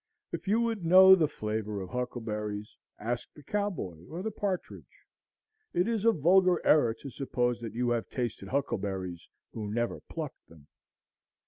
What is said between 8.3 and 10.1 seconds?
huckleberries who never